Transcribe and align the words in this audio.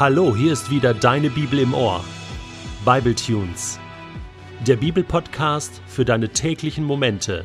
Hallo, 0.00 0.34
hier 0.34 0.54
ist 0.54 0.70
wieder 0.70 0.94
deine 0.94 1.28
Bibel 1.28 1.58
im 1.58 1.74
Ohr. 1.74 2.02
Bible 2.86 3.14
Tunes. 3.14 3.78
Der 4.66 4.76
Bibelpodcast 4.76 5.82
für 5.86 6.06
deine 6.06 6.30
täglichen 6.30 6.84
Momente 6.84 7.44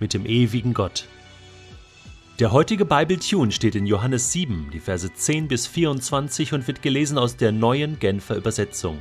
mit 0.00 0.12
dem 0.12 0.26
ewigen 0.26 0.74
Gott. 0.74 1.06
Der 2.40 2.50
heutige 2.50 2.84
Bible 2.84 3.20
Tune 3.20 3.52
steht 3.52 3.76
in 3.76 3.86
Johannes 3.86 4.32
7, 4.32 4.70
die 4.72 4.80
Verse 4.80 5.12
10 5.14 5.46
bis 5.46 5.68
24 5.68 6.52
und 6.54 6.66
wird 6.66 6.82
gelesen 6.82 7.18
aus 7.18 7.36
der 7.36 7.52
neuen 7.52 8.00
Genfer 8.00 8.34
Übersetzung. 8.34 8.98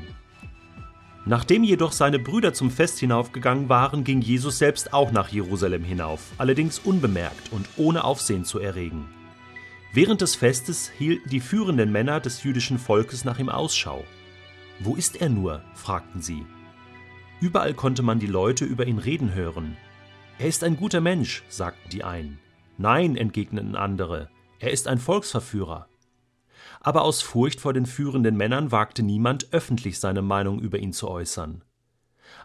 Nachdem 1.26 1.64
jedoch 1.64 1.94
seine 1.94 2.20
Brüder 2.20 2.54
zum 2.54 2.70
Fest 2.70 3.00
hinaufgegangen 3.00 3.68
waren, 3.68 4.04
ging 4.04 4.22
Jesus 4.22 4.60
selbst 4.60 4.94
auch 4.94 5.12
nach 5.12 5.30
Jerusalem 5.30 5.84
hinauf, 5.84 6.22
allerdings 6.38 6.78
unbemerkt 6.78 7.52
und 7.52 7.68
ohne 7.78 8.04
Aufsehen 8.04 8.46
zu 8.46 8.60
erregen. 8.60 9.10
Während 9.94 10.22
des 10.22 10.36
Festes 10.36 10.90
hielten 10.90 11.30
die 11.30 11.42
führenden 11.42 11.92
Männer 11.92 12.22
des 12.22 12.44
jüdischen 12.44 12.80
Volkes 12.80 13.26
nach 13.26 13.40
ihm 13.40 13.50
Ausschau. 13.50 14.06
Wo 14.80 14.96
ist 14.96 15.20
er 15.20 15.28
nur? 15.28 15.62
fragten 15.74 16.22
sie. 16.22 16.46
Überall 17.42 17.74
konnte 17.74 18.02
man 18.02 18.20
die 18.20 18.28
Leute 18.28 18.64
über 18.64 18.88
ihn 18.88 19.00
reden 19.00 19.34
hören. 19.34 19.76
Er 20.40 20.48
ist 20.48 20.64
ein 20.64 20.78
guter 20.78 21.02
Mensch, 21.02 21.44
sagten 21.50 21.90
die 21.90 22.06
einen. 22.06 22.40
Nein, 22.78 23.18
entgegneten 23.18 23.76
andere, 23.76 24.30
er 24.60 24.72
ist 24.72 24.88
ein 24.88 24.98
Volksverführer. 24.98 25.88
Aber 26.80 27.02
aus 27.02 27.22
Furcht 27.22 27.60
vor 27.60 27.74
den 27.74 27.86
führenden 27.86 28.38
Männern 28.38 28.72
wagte 28.72 29.04
niemand 29.04 29.52
öffentlich 29.52 30.00
seine 30.00 30.22
Meinung 30.22 30.60
über 30.62 30.80
ihn 30.80 30.94
zu 30.94 31.10
äußern. 31.10 31.64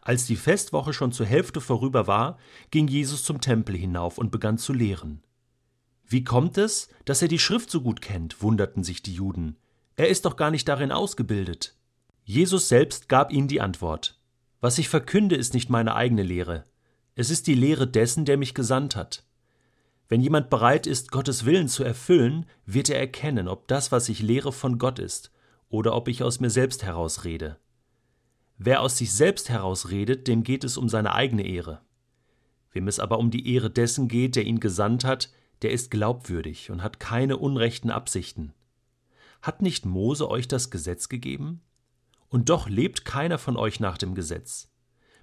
Als 0.03 0.27
die 0.27 0.37
Festwoche 0.37 0.93
schon 0.93 1.13
zur 1.13 1.27
Hälfte 1.27 1.61
vorüber 1.61 2.07
war, 2.07 2.39
ging 2.71 2.89
Jesus 2.89 3.23
zum 3.23 3.41
Tempel 3.41 3.77
hinauf 3.77 4.19
und 4.19 4.31
begann 4.33 4.59
zu 4.59 4.73
lehren. 4.73 5.23
Wie 6.09 6.25
kommt 6.25 6.57
es, 6.57 6.89
dass 7.05 7.23
er 7.23 7.29
die 7.29 7.39
Schrift 7.39 7.71
so 7.71 7.81
gut 7.81 8.01
kennt? 8.01 8.43
wunderten 8.43 8.85
sich 8.85 9.03
die 9.03 9.15
Juden. 9.15 9.57
Er 9.97 10.09
ist 10.09 10.25
doch 10.25 10.37
gar 10.37 10.51
nicht 10.51 10.69
darin 10.69 10.93
ausgebildet. 10.93 11.75
Jesus 12.25 12.69
selbst 12.69 13.09
gab 13.09 13.33
ihnen 13.33 13.49
die 13.49 13.61
Antwort. 13.61 14.19
Was 14.61 14.79
ich 14.79 14.89
verkünde, 14.89 15.37
ist 15.37 15.55
nicht 15.55 15.71
meine 15.71 15.95
eigene 15.95 16.23
Lehre. 16.23 16.65
Es 17.15 17.31
ist 17.31 17.47
die 17.47 17.55
Lehre 17.55 17.87
dessen, 17.87 18.25
der 18.25 18.37
mich 18.37 18.55
gesandt 18.55 18.95
hat. 18.95 19.25
Wenn 20.09 20.21
jemand 20.21 20.51
bereit 20.51 20.87
ist, 20.87 21.11
Gottes 21.11 21.45
Willen 21.45 21.69
zu 21.69 21.83
erfüllen, 21.83 22.47
wird 22.65 22.89
er 22.89 23.01
erkennen, 23.01 23.49
ob 23.49 23.67
das, 23.67 23.91
was 23.91 24.09
ich 24.09 24.23
lehre, 24.23 24.53
von 24.53 24.79
Gott 24.79 24.99
ist 24.99 25.33
oder 25.69 25.95
ob 25.95 26.09
ich 26.09 26.23
aus 26.23 26.39
mir 26.39 26.51
selbst 26.51 26.85
heraus 26.85 27.25
rede. 27.25 27.59
Wer 28.59 28.81
aus 28.83 28.99
sich 28.99 29.13
selbst 29.13 29.49
heraus 29.49 29.91
redet, 29.91 30.29
dem 30.29 30.45
geht 30.45 30.65
es 30.65 30.77
um 30.77 30.89
seine 30.89 31.13
eigene 31.13 31.45
Ehre. 31.45 31.81
Wem 32.73 32.89
es 32.89 33.01
aber 33.01 33.19
um 33.19 33.31
die 33.31 33.53
Ehre 33.53 33.71
dessen 33.71 34.09
geht, 34.09 34.37
der 34.37 34.45
ihn 34.45 34.61
gesandt 34.61 35.05
hat, 35.05 35.31
der 35.63 35.71
ist 35.71 35.91
glaubwürdig 35.91 36.71
und 36.71 36.83
hat 36.83 37.01
keine 37.01 37.37
unrechten 37.37 37.91
Absichten. 37.91 38.53
Hat 39.43 39.63
nicht 39.63 39.87
Mose 39.87 40.29
euch 40.29 40.49
das 40.49 40.71
Gesetz 40.71 41.09
gegeben? 41.09 41.63
Und 42.29 42.49
doch 42.49 42.69
lebt 42.69 43.05
keiner 43.05 43.39
von 43.39 43.57
euch 43.57 43.81
nach 43.81 43.99
dem 43.99 44.15
Gesetz. 44.15 44.69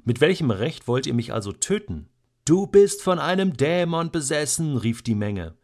Mit 0.04 0.22
welchem 0.22 0.52
Recht 0.52 0.88
wollt 0.88 1.06
ihr 1.06 1.14
mich 1.14 1.34
also 1.34 1.52
töten? 1.52 2.10
Du 2.46 2.68
bist 2.68 3.02
von 3.02 3.20
einem 3.20 3.56
Dämon 3.56 4.12
besessen, 4.12 4.78
rief 4.78 5.02
die 5.02 5.16
Menge. 5.16 5.56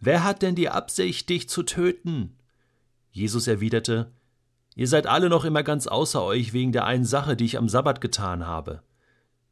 Wer 0.00 0.24
hat 0.24 0.42
denn 0.42 0.54
die 0.54 0.68
Absicht, 0.68 1.28
dich 1.28 1.48
zu 1.48 1.62
töten? 1.62 2.36
Jesus 3.10 3.46
erwiderte, 3.46 4.12
Ihr 4.74 4.88
seid 4.88 5.06
alle 5.06 5.28
noch 5.28 5.44
immer 5.44 5.62
ganz 5.62 5.86
außer 5.86 6.22
euch 6.22 6.52
wegen 6.52 6.72
der 6.72 6.84
einen 6.84 7.04
Sache, 7.04 7.36
die 7.36 7.44
ich 7.44 7.58
am 7.58 7.68
Sabbat 7.68 8.00
getan 8.00 8.44
habe. 8.46 8.82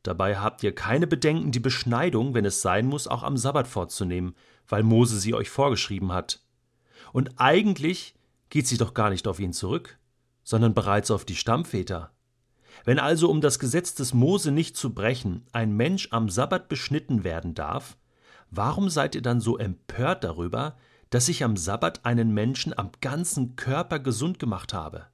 Dabei 0.02 0.38
habt 0.38 0.64
ihr 0.64 0.74
keine 0.74 1.06
Bedenken, 1.06 1.52
die 1.52 1.60
Beschneidung, 1.60 2.34
wenn 2.34 2.44
es 2.44 2.60
sein 2.60 2.86
muss, 2.86 3.06
auch 3.06 3.22
am 3.22 3.36
Sabbat 3.36 3.68
vorzunehmen, 3.68 4.34
weil 4.68 4.82
Mose 4.82 5.18
sie 5.18 5.34
euch 5.34 5.50
vorgeschrieben 5.50 6.12
hat. 6.12 6.40
Und 7.12 7.38
eigentlich 7.38 8.14
geht 8.50 8.66
sie 8.66 8.78
doch 8.78 8.94
gar 8.94 9.10
nicht 9.10 9.26
auf 9.26 9.40
ihn 9.40 9.52
zurück, 9.52 9.98
sondern 10.44 10.74
bereits 10.74 11.10
auf 11.10 11.24
die 11.24 11.36
Stammväter. 11.36 12.12
Wenn 12.84 12.98
also 12.98 13.30
um 13.30 13.40
das 13.40 13.58
Gesetz 13.58 13.94
des 13.94 14.14
Mose 14.14 14.50
nicht 14.50 14.76
zu 14.76 14.92
brechen 14.92 15.46
ein 15.52 15.76
Mensch 15.76 16.08
am 16.10 16.28
Sabbat 16.28 16.68
beschnitten 16.68 17.24
werden 17.24 17.54
darf, 17.54 17.96
warum 18.50 18.88
seid 18.88 19.14
ihr 19.14 19.22
dann 19.22 19.40
so 19.40 19.58
empört 19.58 20.24
darüber, 20.24 20.76
dass 21.10 21.28
ich 21.28 21.44
am 21.44 21.56
Sabbat 21.56 22.04
einen 22.04 22.32
Menschen 22.32 22.76
am 22.76 22.90
ganzen 23.00 23.56
Körper 23.56 23.98
gesund 23.98 24.38
gemacht 24.38 24.72
habe? 24.72 25.06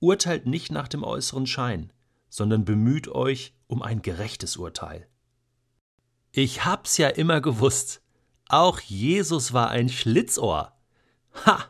Urteilt 0.00 0.46
nicht 0.46 0.72
nach 0.72 0.88
dem 0.88 1.04
äußeren 1.04 1.46
Schein, 1.46 1.92
sondern 2.28 2.64
bemüht 2.64 3.08
euch 3.08 3.54
um 3.66 3.80
ein 3.80 4.02
gerechtes 4.02 4.56
Urteil. 4.56 5.06
Ich 6.32 6.64
hab's 6.64 6.98
ja 6.98 7.08
immer 7.08 7.40
gewusst. 7.40 8.02
Auch 8.54 8.78
Jesus 8.78 9.52
war 9.52 9.70
ein 9.70 9.88
Schlitzohr. 9.88 10.74
Ha! 11.44 11.64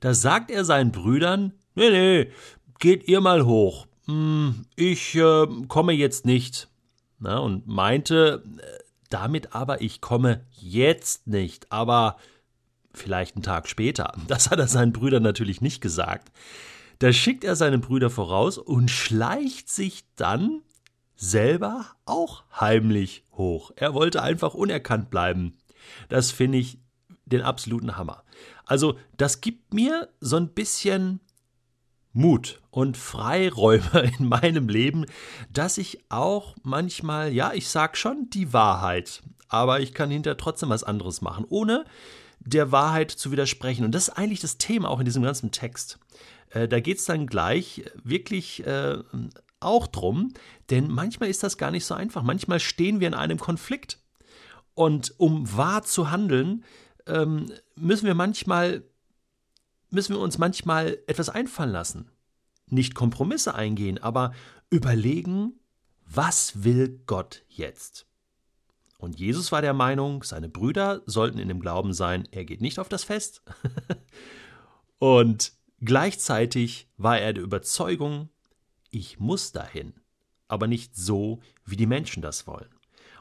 Da 0.00 0.14
sagt 0.14 0.50
er 0.50 0.64
seinen 0.64 0.90
Brüdern: 0.90 1.52
Nee, 1.74 1.90
nee, 1.90 2.30
geht 2.78 3.06
ihr 3.08 3.20
mal 3.20 3.44
hoch. 3.44 3.86
Hm, 4.06 4.64
ich 4.74 5.14
äh, 5.16 5.46
komme 5.68 5.92
jetzt 5.92 6.24
nicht. 6.24 6.70
Na, 7.18 7.40
und 7.40 7.66
meinte 7.66 8.42
äh, 8.56 8.62
damit 9.10 9.54
aber, 9.54 9.82
ich 9.82 10.00
komme 10.00 10.46
jetzt 10.52 11.26
nicht, 11.26 11.70
aber 11.70 12.16
vielleicht 12.94 13.36
einen 13.36 13.42
Tag 13.42 13.68
später. 13.68 14.14
Das 14.26 14.50
hat 14.50 14.58
er 14.58 14.68
seinen 14.68 14.94
Brüdern 14.94 15.22
natürlich 15.22 15.60
nicht 15.60 15.82
gesagt. 15.82 16.32
Da 17.00 17.12
schickt 17.12 17.44
er 17.44 17.54
seine 17.54 17.78
Brüder 17.78 18.08
voraus 18.08 18.56
und 18.56 18.90
schleicht 18.90 19.68
sich 19.68 20.04
dann 20.16 20.62
selber 21.16 21.84
auch 22.06 22.44
heimlich 22.58 23.24
hoch. 23.32 23.72
Er 23.76 23.92
wollte 23.92 24.22
einfach 24.22 24.54
unerkannt 24.54 25.10
bleiben. 25.10 25.58
Das 26.08 26.30
finde 26.30 26.58
ich 26.58 26.78
den 27.26 27.42
absoluten 27.42 27.96
Hammer. 27.96 28.22
Also, 28.66 28.98
das 29.16 29.40
gibt 29.40 29.74
mir 29.74 30.08
so 30.20 30.36
ein 30.36 30.48
bisschen 30.48 31.20
Mut 32.12 32.60
und 32.70 32.96
Freiräume 32.96 34.12
in 34.18 34.28
meinem 34.28 34.68
Leben, 34.68 35.06
dass 35.52 35.78
ich 35.78 35.98
auch 36.08 36.54
manchmal, 36.62 37.32
ja, 37.32 37.52
ich 37.52 37.68
sag 37.68 37.96
schon 37.96 38.30
die 38.30 38.52
Wahrheit, 38.52 39.22
aber 39.48 39.80
ich 39.80 39.94
kann 39.94 40.10
hinterher 40.10 40.36
trotzdem 40.36 40.70
was 40.70 40.84
anderes 40.84 41.20
machen, 41.20 41.44
ohne 41.48 41.84
der 42.40 42.72
Wahrheit 42.72 43.10
zu 43.10 43.32
widersprechen. 43.32 43.84
Und 43.84 43.94
das 43.94 44.08
ist 44.08 44.14
eigentlich 44.14 44.40
das 44.40 44.58
Thema 44.58 44.90
auch 44.90 45.00
in 45.00 45.04
diesem 45.04 45.22
ganzen 45.22 45.50
Text. 45.50 45.98
Äh, 46.50 46.68
da 46.68 46.80
geht 46.80 46.98
es 46.98 47.04
dann 47.04 47.26
gleich 47.26 47.84
wirklich 48.02 48.66
äh, 48.66 48.98
auch 49.60 49.86
drum, 49.86 50.32
denn 50.70 50.88
manchmal 50.88 51.30
ist 51.30 51.42
das 51.42 51.58
gar 51.58 51.70
nicht 51.70 51.84
so 51.84 51.94
einfach. 51.94 52.22
Manchmal 52.22 52.60
stehen 52.60 53.00
wir 53.00 53.08
in 53.08 53.14
einem 53.14 53.38
Konflikt. 53.38 53.98
Und 54.74 55.14
um 55.18 55.56
wahr 55.56 55.82
zu 55.82 56.10
handeln, 56.10 56.64
ähm, 57.06 57.50
müssen 57.76 58.06
wir 58.06 58.14
manchmal, 58.14 58.84
müssen 59.90 60.14
wir 60.14 60.20
uns 60.20 60.38
manchmal 60.38 60.98
etwas 61.06 61.28
einfallen 61.28 61.70
lassen. 61.70 62.10
Nicht 62.68 62.94
Kompromisse 62.94 63.54
eingehen, 63.54 63.98
aber 63.98 64.32
überlegen, 64.70 65.60
was 66.06 66.64
will 66.64 67.00
Gott 67.06 67.44
jetzt? 67.48 68.06
Und 68.98 69.18
Jesus 69.18 69.52
war 69.52 69.62
der 69.62 69.74
Meinung, 69.74 70.22
seine 70.22 70.48
Brüder 70.48 71.02
sollten 71.06 71.38
in 71.38 71.48
dem 71.48 71.60
Glauben 71.60 71.92
sein, 71.92 72.26
er 72.30 72.44
geht 72.44 72.60
nicht 72.60 72.78
auf 72.78 72.88
das 72.88 73.04
Fest. 73.04 73.42
Und 74.98 75.52
Gleichzeitig 75.84 76.88
war 76.96 77.18
er 77.18 77.34
der 77.34 77.42
Überzeugung, 77.42 78.30
ich 78.90 79.20
muss 79.20 79.52
dahin, 79.52 79.92
aber 80.48 80.66
nicht 80.66 80.96
so, 80.96 81.40
wie 81.66 81.76
die 81.76 81.86
Menschen 81.86 82.22
das 82.22 82.46
wollen. 82.46 82.74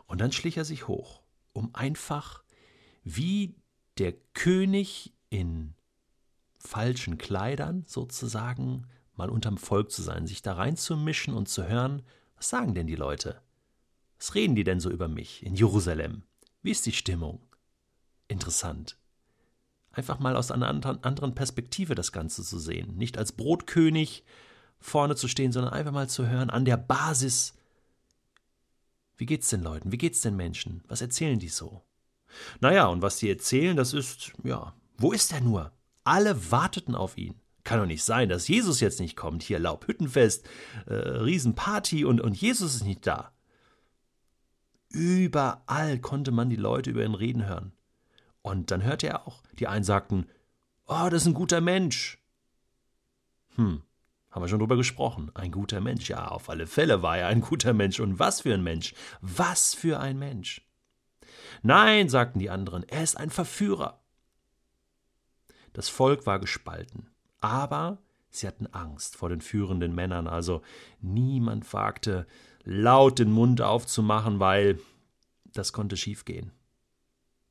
Und 0.08 0.22
dann 0.22 0.32
schlich 0.32 0.56
er 0.56 0.64
sich 0.64 0.88
hoch, 0.88 1.23
um 1.54 1.74
einfach 1.74 2.44
wie 3.04 3.56
der 3.98 4.14
König 4.34 5.14
in 5.30 5.74
falschen 6.58 7.18
Kleidern 7.18 7.84
sozusagen 7.88 8.88
mal 9.16 9.30
unterm 9.30 9.58
Volk 9.58 9.92
zu 9.92 10.02
sein, 10.02 10.28
sich 10.28 10.42
da 10.42 10.54
reinzumischen 10.54 11.34
und 11.34 11.48
zu 11.48 11.68
hören, 11.68 12.02
was 12.36 12.50
sagen 12.50 12.74
denn 12.74 12.88
die 12.88 12.96
Leute? 12.96 13.42
Was 14.18 14.36
reden 14.36 14.56
die 14.56 14.64
denn 14.64 14.80
so 14.80 14.90
über 14.90 15.08
mich 15.08 15.46
in 15.46 15.56
Jerusalem? 15.56 16.24
Wie 16.62 16.72
ist 16.72 16.86
die 16.86 16.94
Stimmung? 16.94 17.42
Interessant 18.28 18.98
einfach 19.94 20.20
mal 20.20 20.36
aus 20.36 20.52
einer 20.52 20.68
anderen 20.68 21.36
Perspektive 21.36 21.96
das 21.96 22.12
Ganze 22.12 22.44
zu 22.44 22.60
sehen. 22.60 22.98
Nicht 22.98 23.18
als 23.18 23.32
Brotkönig 23.32 24.24
vorne 24.80 25.16
zu 25.16 25.28
stehen, 25.28 25.52
sondern 25.52 25.74
einfach 25.74 25.92
mal 25.92 26.10
zu 26.10 26.28
hören, 26.28 26.50
an 26.50 26.66
der 26.66 26.78
Basis. 26.78 27.54
Wie 29.24 29.26
geht's 29.26 29.48
den 29.48 29.64
Leuten? 29.64 29.94
Wie 29.94 29.98
geht's 29.98 30.20
den 30.20 30.36
Menschen? 30.36 30.84
Was 30.90 31.00
erzählen 31.00 31.40
die 31.40 31.48
so? 31.48 31.82
Naja, 32.60 32.88
und 32.88 33.02
was 33.02 33.20
die 33.20 33.30
erzählen, 33.30 33.78
das 33.78 33.94
ist, 33.94 34.34
ja, 34.44 34.76
wo 34.98 35.14
ist 35.14 35.32
er 35.32 35.40
nur? 35.40 35.72
Alle 36.04 36.52
warteten 36.52 36.94
auf 36.94 37.18
ihn. 37.18 37.40
Kann 37.64 37.80
doch 37.80 37.86
nicht 37.86 38.04
sein, 38.04 38.28
dass 38.28 38.50
Jesus 38.50 38.82
jetzt 38.82 39.00
nicht 39.00 39.16
kommt. 39.16 39.42
Hier 39.42 39.60
Laubhüttenfest, 39.60 40.46
äh, 40.88 40.94
Riesenparty 40.94 42.04
und, 42.04 42.20
und 42.20 42.36
Jesus 42.36 42.76
ist 42.76 42.84
nicht 42.84 43.08
da. 43.08 43.32
Überall 44.90 46.00
konnte 46.00 46.32
man 46.32 46.50
die 46.50 46.58
Leute 46.58 46.90
über 46.90 47.06
ihn 47.06 47.16
reden 47.16 47.46
hören. 47.46 47.72
Und 48.42 48.72
dann 48.72 48.84
hörte 48.84 49.08
er 49.08 49.26
auch, 49.26 49.42
die 49.58 49.70
einen 49.70 49.86
sagten, 49.86 50.28
oh, 50.86 51.08
das 51.10 51.22
ist 51.22 51.28
ein 51.28 51.34
guter 51.34 51.62
Mensch. 51.62 52.22
Hm, 53.56 53.84
haben 54.34 54.42
wir 54.42 54.50
schon 54.50 54.60
drüber 54.60 54.76
gesprochen. 54.76 55.32
Ein 55.36 55.52
guter 55.52 55.80
Mensch. 55.80 56.10
Ja, 56.10 56.28
auf 56.28 56.50
alle 56.50 56.68
Fälle 56.68 57.02
war 57.02 57.18
er 57.18 57.28
ein 57.28 57.42
guter 57.50 57.74
Mensch. 57.74 58.00
Und 58.00 58.20
was 58.20 58.42
für 58.42 58.54
ein 58.54 58.64
Mensch. 58.64 58.94
Was 59.22 59.74
für 59.74 60.00
ein 60.00 60.20
Mensch. 60.20 60.68
Nein, 61.62 62.10
sagten 62.10 62.40
die 62.40 62.50
anderen, 62.50 62.84
er 62.84 63.04
ist 63.04 63.16
ein 63.16 63.30
Verführer. 63.30 64.02
Das 65.72 65.88
Volk 65.88 66.26
war 66.26 66.40
gespalten. 66.40 67.10
Aber 67.40 68.00
Sie 68.34 68.48
hatten 68.48 68.66
Angst 68.68 69.16
vor 69.16 69.30
den 69.30 69.42
führenden 69.42 69.94
Männern, 69.94 70.28
also 70.28 70.64
niemand 71.02 71.72
wagte, 71.72 72.26
laut 72.64 73.20
den 73.20 73.32
Mund 73.32 73.62
aufzumachen, 73.62 74.40
weil 74.40 74.80
das 75.54 75.72
konnte 75.72 75.98
schiefgehen. 75.98 76.52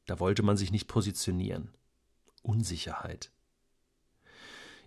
Da 0.07 0.19
wollte 0.19 0.43
man 0.43 0.57
sich 0.57 0.73
nicht 0.73 0.89
positionieren. 0.89 1.73
Unsicherheit. 2.43 3.31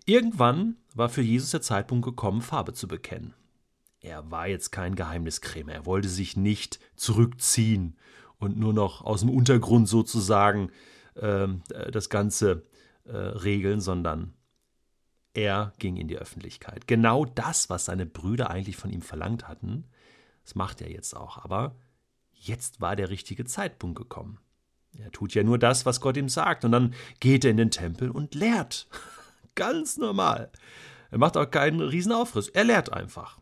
Irgendwann 0.06 0.76
war 0.94 1.08
für 1.08 1.20
Jesus 1.20 1.50
der 1.50 1.62
Zeitpunkt 1.62 2.04
gekommen, 2.04 2.40
Farbe 2.40 2.72
zu 2.72 2.86
bekennen. 2.86 3.34
Er 4.00 4.30
war 4.30 4.46
jetzt 4.46 4.70
kein 4.70 4.94
Geheimniskrämer, 4.94 5.72
er 5.72 5.84
wollte 5.84 6.08
sich 6.08 6.36
nicht 6.36 6.78
zurückziehen 6.94 7.96
und 8.38 8.56
nur 8.56 8.72
noch 8.72 9.04
aus 9.04 9.20
dem 9.20 9.30
Untergrund 9.30 9.88
sozusagen 9.88 10.70
ähm, 11.16 11.62
äh, 11.74 11.90
das 11.90 12.08
Ganze 12.08 12.64
äh, 13.04 13.16
regeln, 13.16 13.80
sondern 13.80 14.32
er 15.34 15.72
ging 15.80 15.96
in 15.96 16.06
die 16.06 16.18
Öffentlichkeit. 16.18 16.86
Genau 16.86 17.24
das, 17.24 17.68
was 17.68 17.86
seine 17.86 18.06
Brüder 18.06 18.48
eigentlich 18.48 18.76
von 18.76 18.90
ihm 18.90 19.02
verlangt 19.02 19.48
hatten, 19.48 19.86
das 20.44 20.54
macht 20.54 20.80
er 20.82 20.90
jetzt 20.90 21.16
auch. 21.16 21.38
Aber 21.38 21.74
jetzt 22.32 22.80
war 22.80 22.94
der 22.94 23.10
richtige 23.10 23.44
Zeitpunkt 23.44 23.98
gekommen. 23.98 24.38
Er 24.96 25.10
tut 25.10 25.34
ja 25.34 25.42
nur 25.42 25.58
das, 25.58 25.84
was 25.84 26.00
Gott 26.00 26.16
ihm 26.16 26.28
sagt, 26.28 26.64
und 26.64 26.70
dann 26.70 26.94
geht 27.18 27.44
er 27.44 27.50
in 27.50 27.56
den 27.56 27.72
Tempel 27.72 28.10
und 28.10 28.36
lehrt. 28.36 28.86
Ganz 29.56 29.96
normal. 29.96 30.52
Er 31.10 31.18
macht 31.18 31.36
auch 31.36 31.50
keinen 31.50 31.80
Riesenaufriss. 31.80 32.48
Er 32.48 32.64
lehrt 32.64 32.92
einfach. 32.92 33.40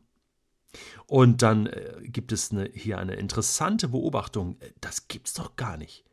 Und 1.06 1.43
dann 1.43 1.66
äh, 1.66 2.00
gibt 2.05 2.32
es 2.32 2.50
eine, 2.50 2.70
hier 2.72 2.99
eine 2.99 3.14
interessante 3.14 3.88
Beobachtung. 3.88 4.56
Das 4.81 5.08
gibt's 5.08 5.34
doch 5.34 5.56
gar 5.56 5.76
nicht. 5.76 6.05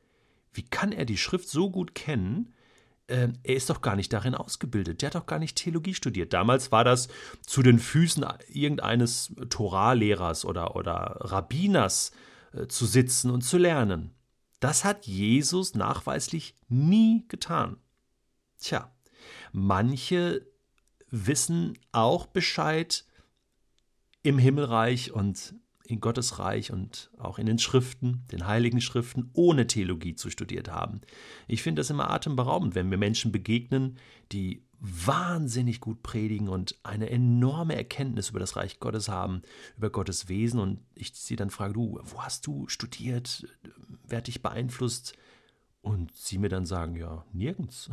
Wie 0.53 0.63
kann 0.63 0.91
er 0.91 1.05
die 1.05 1.17
Schrift 1.17 1.49
so 1.49 1.69
gut 1.69 1.95
kennen? 1.95 2.53
Äh, 3.07 3.29
er 3.43 3.55
ist 3.55 3.69
doch 3.69 3.81
gar 3.81 3.95
nicht 3.95 4.11
darin 4.11 4.35
ausgebildet. 4.35 5.01
Der 5.01 5.07
hat 5.07 5.15
doch 5.15 5.25
gar 5.25 5.39
nicht 5.39 5.57
Theologie 5.57 5.93
studiert. 5.93 6.33
Damals 6.33 6.71
war 6.71 6.83
das 6.83 7.07
zu 7.45 7.61
den 7.61 7.79
Füßen 7.79 8.25
irgendeines 8.49 9.33
Torahlehrers 9.49 10.45
oder, 10.45 10.75
oder 10.75 11.17
Rabbiners 11.19 12.11
äh, 12.53 12.67
zu 12.67 12.85
sitzen 12.85 13.31
und 13.31 13.41
zu 13.41 13.57
lernen. 13.57 14.13
Das 14.59 14.83
hat 14.83 15.07
Jesus 15.07 15.73
nachweislich 15.73 16.55
nie 16.67 17.25
getan. 17.27 17.77
Tja, 18.59 18.91
manche 19.51 20.45
wissen 21.09 21.77
auch 21.91 22.25
Bescheid 22.27 23.05
im 24.23 24.37
Himmelreich 24.37 25.11
und 25.11 25.55
in 25.83 25.99
Gottes 25.99 26.39
Reich 26.39 26.71
und 26.71 27.11
auch 27.17 27.37
in 27.37 27.45
den 27.45 27.59
Schriften, 27.59 28.23
den 28.31 28.47
heiligen 28.47 28.79
Schriften, 28.79 29.29
ohne 29.33 29.67
Theologie 29.67 30.15
zu 30.15 30.29
studiert 30.29 30.69
haben. 30.69 31.01
Ich 31.47 31.61
finde 31.61 31.81
das 31.81 31.89
immer 31.89 32.09
atemberaubend, 32.09 32.75
wenn 32.75 32.87
mir 32.87 32.97
Menschen 32.97 33.31
begegnen, 33.31 33.97
die 34.31 34.63
wahnsinnig 34.79 35.79
gut 35.79 36.01
predigen 36.01 36.47
und 36.47 36.79
eine 36.81 37.09
enorme 37.09 37.75
Erkenntnis 37.75 38.29
über 38.29 38.39
das 38.39 38.55
Reich 38.55 38.79
Gottes 38.79 39.09
haben, 39.09 39.43
über 39.77 39.91
Gottes 39.91 40.27
Wesen 40.27 40.59
und 40.59 40.79
ich 40.95 41.13
sie 41.13 41.35
dann 41.35 41.51
frage, 41.51 41.73
du, 41.73 41.99
wo 42.01 42.21
hast 42.23 42.47
du 42.47 42.67
studiert? 42.67 43.45
Wer 44.07 44.19
hat 44.19 44.27
dich 44.27 44.41
beeinflusst? 44.41 45.15
Und 45.81 46.15
sie 46.15 46.37
mir 46.37 46.49
dann 46.49 46.65
sagen, 46.65 46.95
ja, 46.95 47.25
nirgends. 47.33 47.89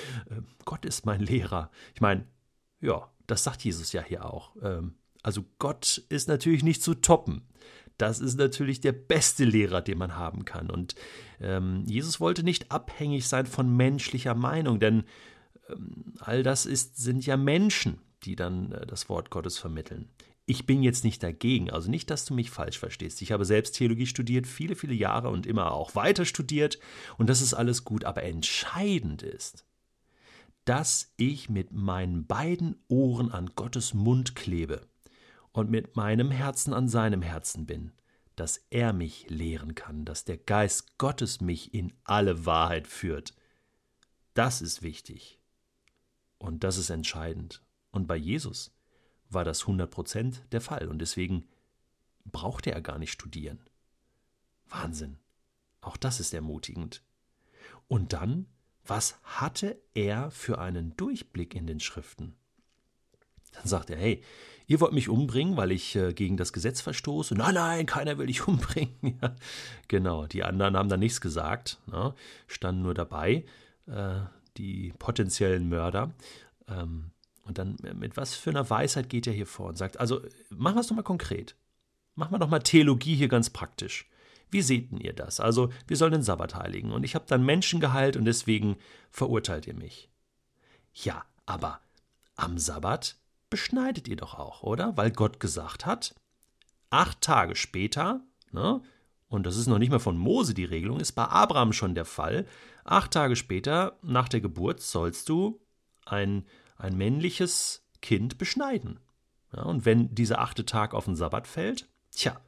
Gott 0.64 0.84
ist 0.84 1.04
mein 1.04 1.20
Lehrer. 1.20 1.70
Ich 1.94 2.00
meine, 2.00 2.26
ja, 2.80 3.10
das 3.26 3.44
sagt 3.44 3.64
Jesus 3.64 3.92
ja 3.92 4.02
hier 4.02 4.24
auch. 4.24 4.54
Ähm, 4.62 4.94
also 5.22 5.44
Gott 5.58 6.04
ist 6.10 6.28
natürlich 6.28 6.62
nicht 6.62 6.82
zu 6.82 6.94
toppen. 6.94 7.42
Das 7.98 8.20
ist 8.20 8.36
natürlich 8.36 8.80
der 8.80 8.92
beste 8.92 9.44
Lehrer, 9.44 9.80
den 9.80 9.98
man 9.98 10.16
haben 10.16 10.44
kann. 10.44 10.70
Und 10.70 10.94
ähm, 11.40 11.84
Jesus 11.86 12.20
wollte 12.20 12.42
nicht 12.42 12.70
abhängig 12.70 13.26
sein 13.26 13.46
von 13.46 13.74
menschlicher 13.74 14.34
Meinung, 14.34 14.80
denn 14.80 15.04
ähm, 15.68 16.14
all 16.18 16.42
das 16.42 16.66
ist, 16.66 16.96
sind 16.96 17.24
ja 17.24 17.36
Menschen, 17.36 18.00
die 18.24 18.36
dann 18.36 18.72
äh, 18.72 18.86
das 18.86 19.08
Wort 19.08 19.30
Gottes 19.30 19.58
vermitteln. 19.58 20.08
Ich 20.46 20.66
bin 20.66 20.82
jetzt 20.82 21.04
nicht 21.04 21.22
dagegen, 21.22 21.70
also 21.70 21.90
nicht, 21.90 22.10
dass 22.10 22.26
du 22.26 22.34
mich 22.34 22.50
falsch 22.50 22.78
verstehst. 22.78 23.22
Ich 23.22 23.32
habe 23.32 23.46
selbst 23.46 23.76
Theologie 23.76 24.06
studiert, 24.06 24.46
viele, 24.46 24.76
viele 24.76 24.92
Jahre 24.92 25.30
und 25.30 25.46
immer 25.46 25.72
auch 25.72 25.94
weiter 25.94 26.26
studiert 26.26 26.78
und 27.16 27.30
das 27.30 27.40
ist 27.40 27.54
alles 27.54 27.84
gut, 27.84 28.04
aber 28.04 28.22
entscheidend 28.24 29.22
ist, 29.22 29.64
dass 30.64 31.12
ich 31.16 31.48
mit 31.48 31.72
meinen 31.72 32.26
beiden 32.26 32.76
Ohren 32.88 33.30
an 33.30 33.50
Gottes 33.54 33.94
Mund 33.94 34.34
klebe 34.34 34.86
und 35.52 35.70
mit 35.70 35.96
meinem 35.96 36.30
Herzen 36.30 36.74
an 36.74 36.88
seinem 36.88 37.22
Herzen 37.22 37.64
bin, 37.64 37.92
dass 38.36 38.66
er 38.70 38.92
mich 38.92 39.26
lehren 39.30 39.74
kann, 39.74 40.04
dass 40.04 40.24
der 40.24 40.38
Geist 40.38 40.98
Gottes 40.98 41.40
mich 41.40 41.72
in 41.72 41.92
alle 42.04 42.44
Wahrheit 42.44 42.86
führt. 42.86 43.34
Das 44.34 44.60
ist 44.60 44.82
wichtig. 44.82 45.38
Und 46.38 46.64
das 46.64 46.76
ist 46.76 46.90
entscheidend. 46.90 47.62
Und 47.90 48.06
bei 48.06 48.16
Jesus 48.16 48.74
war 49.30 49.44
das 49.44 49.64
100% 49.64 50.36
der 50.52 50.60
Fall. 50.60 50.88
Und 50.88 50.98
deswegen 51.00 51.46
brauchte 52.24 52.72
er 52.72 52.80
gar 52.80 52.98
nicht 52.98 53.12
studieren. 53.12 53.60
Wahnsinn. 54.68 55.18
Auch 55.80 55.96
das 55.96 56.20
ist 56.20 56.32
ermutigend. 56.32 57.02
Und 57.88 58.12
dann, 58.12 58.46
was 58.84 59.18
hatte 59.22 59.80
er 59.94 60.30
für 60.30 60.58
einen 60.58 60.96
Durchblick 60.96 61.54
in 61.54 61.66
den 61.66 61.80
Schriften? 61.80 62.34
Dann 63.52 63.66
sagt 63.66 63.90
er, 63.90 63.96
hey, 63.96 64.22
ihr 64.66 64.80
wollt 64.80 64.92
mich 64.92 65.08
umbringen, 65.08 65.56
weil 65.56 65.70
ich 65.70 65.94
äh, 65.94 66.12
gegen 66.12 66.36
das 66.36 66.52
Gesetz 66.52 66.80
verstoße. 66.80 67.34
Nein, 67.34 67.54
nein, 67.54 67.86
keiner 67.86 68.18
will 68.18 68.26
dich 68.26 68.46
umbringen. 68.48 69.18
ja, 69.22 69.36
genau, 69.88 70.26
die 70.26 70.42
anderen 70.42 70.76
haben 70.76 70.88
da 70.88 70.96
nichts 70.96 71.20
gesagt, 71.20 71.78
ne, 71.86 72.14
standen 72.46 72.82
nur 72.82 72.94
dabei, 72.94 73.44
äh, 73.86 74.20
die 74.56 74.92
potenziellen 74.98 75.68
Mörder. 75.68 76.14
Ähm, 76.68 77.10
und 77.44 77.58
dann, 77.58 77.76
äh, 77.84 77.94
mit 77.94 78.16
was 78.16 78.34
für 78.34 78.50
einer 78.50 78.68
Weisheit 78.68 79.08
geht 79.08 79.26
er 79.26 79.32
hier 79.32 79.46
vor 79.46 79.66
und 79.66 79.78
sagt, 79.78 80.00
also 80.00 80.22
machen 80.50 80.76
wir 80.76 80.80
es 80.80 80.88
doch 80.88 80.96
mal 80.96 81.02
konkret. 81.02 81.56
Machen 82.14 82.32
wir 82.32 82.38
doch 82.38 82.48
mal 82.48 82.60
Theologie 82.60 83.16
hier 83.16 83.28
ganz 83.28 83.50
praktisch. 83.50 84.08
Wie 84.50 84.62
seht 84.62 84.92
ihr 84.92 85.12
das? 85.12 85.40
Also, 85.40 85.70
wir 85.88 85.96
sollen 85.96 86.12
den 86.12 86.22
Sabbat 86.22 86.54
heiligen 86.54 86.92
und 86.92 87.02
ich 87.02 87.14
habe 87.14 87.24
dann 87.26 87.44
Menschen 87.44 87.80
geheilt 87.80 88.16
und 88.16 88.24
deswegen 88.24 88.76
verurteilt 89.10 89.66
ihr 89.66 89.74
mich. 89.74 90.10
Ja, 90.92 91.24
aber 91.44 91.80
am 92.36 92.58
Sabbat 92.58 93.16
beschneidet 93.50 94.06
ihr 94.06 94.16
doch 94.16 94.34
auch, 94.34 94.62
oder? 94.62 94.96
Weil 94.96 95.10
Gott 95.10 95.40
gesagt 95.40 95.86
hat, 95.86 96.14
acht 96.90 97.20
Tage 97.20 97.56
später, 97.56 98.20
ne, 98.52 98.80
und 99.28 99.44
das 99.44 99.56
ist 99.56 99.66
noch 99.66 99.78
nicht 99.78 99.90
mal 99.90 99.98
von 99.98 100.16
Mose 100.16 100.54
die 100.54 100.64
Regelung, 100.64 101.00
ist 101.00 101.12
bei 101.12 101.24
Abraham 101.24 101.72
schon 101.72 101.96
der 101.96 102.04
Fall, 102.04 102.46
acht 102.84 103.10
Tage 103.10 103.34
später 103.34 103.98
nach 104.02 104.28
der 104.28 104.40
Geburt 104.40 104.80
sollst 104.80 105.28
du 105.28 105.60
ein, 106.04 106.46
ein 106.76 106.96
männliches 106.96 107.86
Kind 108.00 108.38
beschneiden. 108.38 109.00
Ja, 109.54 109.62
und 109.62 109.84
wenn 109.84 110.14
dieser 110.14 110.40
achte 110.40 110.66
Tag 110.66 110.94
auf 110.94 111.04
den 111.04 111.16
Sabbat 111.16 111.46
fällt, 111.46 111.88
tja, 112.10 112.40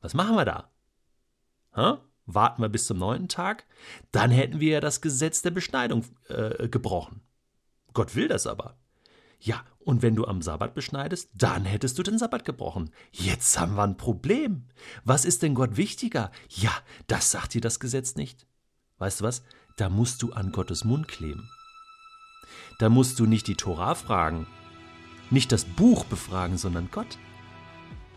was 0.00 0.14
machen 0.14 0.36
wir 0.36 0.44
da? 0.44 0.70
Ha? 1.74 2.00
Warten 2.26 2.62
wir 2.62 2.68
bis 2.68 2.86
zum 2.86 2.98
neunten 2.98 3.28
Tag? 3.28 3.66
Dann 4.10 4.30
hätten 4.30 4.60
wir 4.60 4.74
ja 4.74 4.80
das 4.80 5.00
Gesetz 5.00 5.42
der 5.42 5.50
Beschneidung 5.50 6.04
äh, 6.28 6.68
gebrochen. 6.68 7.20
Gott 7.92 8.14
will 8.14 8.28
das 8.28 8.46
aber. 8.46 8.76
Ja, 9.40 9.64
und 9.78 10.02
wenn 10.02 10.16
du 10.16 10.26
am 10.26 10.42
Sabbat 10.42 10.74
beschneidest, 10.74 11.30
dann 11.34 11.64
hättest 11.64 11.98
du 11.98 12.02
den 12.02 12.18
Sabbat 12.18 12.44
gebrochen. 12.44 12.90
Jetzt 13.12 13.58
haben 13.58 13.74
wir 13.76 13.84
ein 13.84 13.96
Problem. 13.96 14.66
Was 15.04 15.24
ist 15.24 15.42
denn 15.42 15.54
Gott 15.54 15.76
wichtiger? 15.76 16.32
Ja, 16.48 16.72
das 17.06 17.30
sagt 17.30 17.54
dir 17.54 17.60
das 17.60 17.78
Gesetz 17.78 18.16
nicht. 18.16 18.46
Weißt 18.98 19.20
du 19.20 19.24
was? 19.24 19.42
Da 19.76 19.88
musst 19.88 20.22
du 20.22 20.32
an 20.32 20.52
Gottes 20.52 20.84
Mund 20.84 21.06
kleben. 21.06 21.48
Da 22.78 22.88
musst 22.88 23.18
du 23.18 23.26
nicht 23.26 23.46
die 23.46 23.54
Tora 23.54 23.94
fragen, 23.94 24.46
nicht 25.30 25.52
das 25.52 25.64
Buch 25.64 26.04
befragen, 26.04 26.56
sondern 26.58 26.88
Gott. 26.90 27.18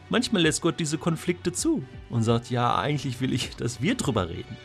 Manchmal 0.10 0.42
lässt 0.42 0.62
Gott 0.62 0.80
diese 0.80 0.98
Konflikte 0.98 1.52
zu 1.52 1.84
und 2.10 2.24
sagt, 2.24 2.50
ja, 2.50 2.78
eigentlich 2.78 3.22
will 3.22 3.34
ich, 3.34 3.56
dass 3.56 3.82
wir 3.82 3.96
drüber 3.96 4.30
reden. 4.30 4.58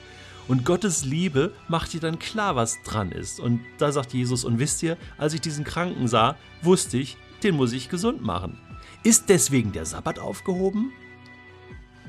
Und 0.47 0.64
Gottes 0.64 1.04
Liebe 1.04 1.52
macht 1.68 1.92
dir 1.92 2.00
dann 2.00 2.18
klar, 2.18 2.56
was 2.56 2.83
dran 2.83 3.12
ist. 3.12 3.40
Und 3.40 3.61
da 3.78 3.92
sagt 3.92 4.12
Jesus, 4.12 4.44
und 4.44 4.59
wisst 4.59 4.83
ihr, 4.83 4.99
als 5.16 5.33
ich 5.33 5.40
diesen 5.40 5.64
Kranken 5.64 6.06
sah, 6.06 6.37
wusste 6.62 6.99
ich, 6.99 7.16
den 7.42 7.56
muss 7.56 7.73
ich 7.73 7.88
gesund 7.88 8.23
machen. 8.23 8.59
Ist 9.04 9.28
deswegen 9.28 9.73
der 9.73 9.87
Sabbat 9.87 10.18
aufgehoben? 10.18 10.92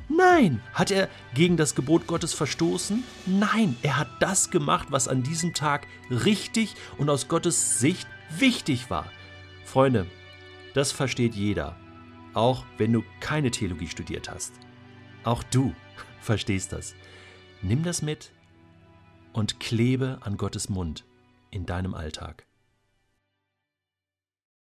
Nein. 0.07 0.61
Hat 0.73 0.91
er 0.91 1.09
gegen 1.33 1.57
das 1.57 1.75
Gebot 1.75 2.07
Gottes 2.07 2.33
verstoßen? 2.33 3.03
Nein, 3.25 3.75
er 3.81 3.97
hat 3.97 4.09
das 4.19 4.51
gemacht, 4.51 4.87
was 4.91 5.07
an 5.07 5.23
diesem 5.23 5.53
Tag 5.53 5.87
richtig 6.09 6.75
und 6.97 7.09
aus 7.09 7.27
Gottes 7.27 7.79
Sicht 7.79 8.07
wichtig 8.37 8.89
war. 8.89 9.11
Freunde, 9.63 10.05
das 10.73 10.91
versteht 10.91 11.35
jeder, 11.35 11.75
auch 12.33 12.65
wenn 12.77 12.93
du 12.93 13.03
keine 13.19 13.51
Theologie 13.51 13.87
studiert 13.87 14.29
hast. 14.29 14.53
Auch 15.23 15.43
du 15.43 15.73
verstehst 16.21 16.71
das. 16.71 16.95
Nimm 17.61 17.83
das 17.83 18.01
mit 18.01 18.31
und 19.33 19.59
klebe 19.59 20.19
an 20.21 20.37
Gottes 20.37 20.69
Mund 20.69 21.03
in 21.49 21.65
deinem 21.65 21.93
Alltag. 21.93 22.45